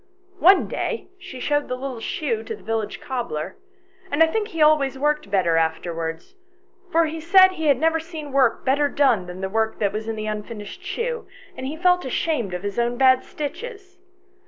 One 0.39 0.67
day 0.67 1.09
she 1.19 1.39
showed 1.39 1.67
the 1.67 1.75
little 1.75 1.99
shoe 1.99 2.41
to 2.45 2.55
the 2.55 2.63
village 2.63 2.99
cobbler, 2.99 3.55
and 4.09 4.23
I 4.23 4.25
think 4.25 4.47
he 4.47 4.59
always 4.59 4.97
worked 4.97 5.29
better 5.29 5.57
afterwards; 5.57 6.33
for 6.91 7.05
he 7.05 7.19
said 7.19 7.51
he 7.51 7.67
had 7.67 7.77
never 7.77 7.99
seen 7.99 8.31
work 8.31 8.65
better 8.65 8.89
done 8.89 9.27
than 9.27 9.41
the 9.41 9.47
work 9.49 9.77
that 9.77 9.93
was 9.93 10.07
in 10.07 10.15
the 10.15 10.25
unfinished 10.25 10.81
shoe, 10.81 11.27
and 11.55 11.67
he 11.67 11.77
felt 11.77 12.03
ashamed 12.03 12.55
of 12.55 12.63
his 12.63 12.79
own 12.79 12.97
bad 12.97 13.23
stitches. 13.23 13.99